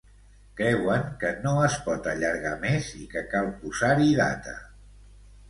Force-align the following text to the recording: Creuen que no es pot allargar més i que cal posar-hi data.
Creuen 0.59 1.03
que 1.23 1.29
no 1.43 1.51
es 1.65 1.75
pot 1.89 2.09
allargar 2.15 2.55
més 2.65 2.89
i 3.01 3.05
que 3.13 3.25
cal 3.35 3.53
posar-hi 3.61 4.11
data. 4.25 4.57